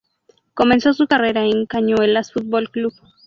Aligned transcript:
Comenzó 0.55 0.93
su 0.93 1.05
carrera 1.05 1.45
en 1.45 1.67
Cañuelas 1.67 2.33
Fútbol 2.33 2.71
Club. 2.71 2.91